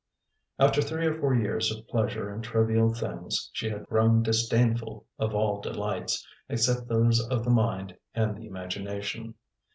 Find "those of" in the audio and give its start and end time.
6.87-7.43